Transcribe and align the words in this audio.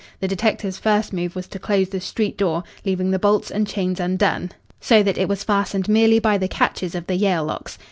The 0.19 0.27
detective's 0.27 0.79
first 0.79 1.13
move 1.13 1.35
was 1.35 1.47
to 1.49 1.59
close 1.59 1.89
the 1.89 2.01
street 2.01 2.35
door, 2.35 2.63
leaving 2.83 3.11
the 3.11 3.19
bolts 3.19 3.51
and 3.51 3.67
chains 3.67 3.99
undone, 3.99 4.49
so 4.79 5.03
that 5.03 5.15
it 5.19 5.29
was 5.29 5.43
fastened 5.43 5.87
merely 5.87 6.17
by 6.17 6.39
the 6.39 6.47
catches 6.47 6.95
of 6.95 7.05
the 7.05 7.13
Yale 7.17 7.45
locks. 7.45 7.77